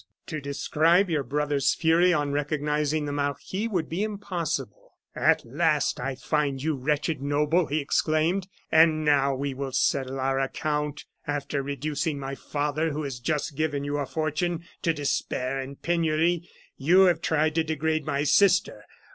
"To 0.25 0.41
describe 0.41 1.11
your 1.11 1.21
brother's 1.21 1.75
fury 1.75 2.11
on 2.11 2.31
recognizing 2.31 3.05
the 3.05 3.11
marquis 3.11 3.67
would 3.67 3.87
be 3.87 4.01
impossible. 4.03 4.95
"'At 5.15 5.45
last 5.45 5.99
I 5.99 6.15
find 6.15 6.59
you, 6.59 6.73
wretched 6.75 7.21
noble!' 7.21 7.67
he 7.67 7.77
exclaimed, 7.79 8.47
'and 8.71 9.05
now 9.05 9.35
we 9.35 9.53
will 9.53 9.71
settle 9.73 10.19
our 10.19 10.39
account! 10.39 11.05
After 11.27 11.61
reducing 11.61 12.17
my 12.17 12.33
father, 12.33 12.89
who 12.93 13.03
has 13.03 13.19
just 13.19 13.55
given 13.55 13.83
you 13.83 13.99
a 13.99 14.07
fortune, 14.07 14.63
to 14.81 14.91
despair 14.91 15.59
and 15.59 15.79
penury, 15.79 16.49
you 16.77 17.01
have 17.01 17.21
tried 17.21 17.53
to 17.53 17.63
degrade 17.63 18.03
my 18.03 18.23
sister. 18.23 18.85